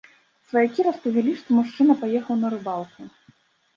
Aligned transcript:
Сваякі 0.49 0.85
распавялі, 0.87 1.35
што 1.43 1.47
мужчына 1.59 1.93
паехаў 2.03 2.35
на 2.43 2.47
рыбалку. 2.55 3.01